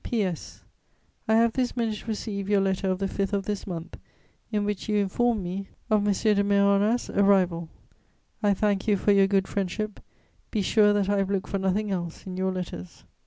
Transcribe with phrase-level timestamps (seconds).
[0.03, 0.63] "P.S.
[1.27, 3.99] I have this minute received your letter of the 5th of this month,
[4.51, 6.05] in which you inform me of M.
[6.05, 7.69] de Mérona's arrival.
[8.41, 9.99] I thank you for your good friendship;
[10.49, 13.03] be sure that I have looked for nothing else in your letters.